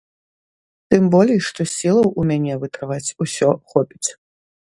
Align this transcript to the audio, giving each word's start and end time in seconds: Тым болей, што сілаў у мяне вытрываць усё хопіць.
Тым 0.93 1.03
болей, 1.15 1.39
што 1.47 1.67
сілаў 1.75 2.07
у 2.23 2.25
мяне 2.31 2.53
вытрываць 2.65 3.13
усё 3.27 3.49
хопіць. 3.75 4.09